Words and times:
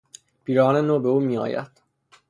پیراهن 0.43 0.85
نو 0.85 0.99
به 0.99 1.09
او 1.09 1.19
میآید. 1.19 1.71